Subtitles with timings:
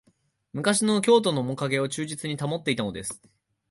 [0.53, 3.21] 昔の京都のおもかげを忠実に保っていたものです